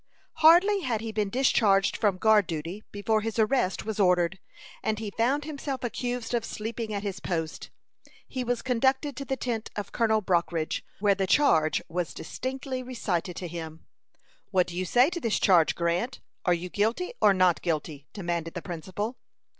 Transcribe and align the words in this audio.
Hardly 0.37 0.79
had 0.79 1.01
he 1.01 1.11
been 1.11 1.29
discharged 1.29 1.95
from 1.95 2.17
guard 2.17 2.47
duty 2.47 2.83
before 2.91 3.21
his 3.21 3.37
arrest 3.37 3.85
was 3.85 3.99
ordered, 3.99 4.39
and 4.81 4.97
he 4.97 5.11
found 5.11 5.45
himself 5.45 5.83
accused 5.83 6.33
of 6.33 6.43
sleeping 6.43 6.91
at 6.91 7.03
his 7.03 7.19
post. 7.19 7.69
He 8.27 8.43
was 8.43 8.63
conducted 8.63 9.15
to 9.15 9.25
the 9.25 9.37
tent 9.37 9.69
of 9.75 9.91
Colonel 9.91 10.19
Brockridge, 10.23 10.83
where 10.99 11.13
the 11.13 11.27
charge 11.27 11.83
was 11.87 12.15
distinctly 12.15 12.81
recited 12.81 13.35
to 13.35 13.47
him. 13.47 13.85
"What 14.49 14.65
do 14.65 14.75
you 14.75 14.85
say 14.85 15.11
to 15.11 15.19
this 15.19 15.39
charge, 15.39 15.75
Grant? 15.75 16.19
Are 16.45 16.55
you 16.55 16.69
guilty 16.69 17.13
or 17.21 17.31
not 17.31 17.61
guilty?" 17.61 18.07
demanded 18.11 18.55
the 18.55 18.63
principal. 18.63 19.17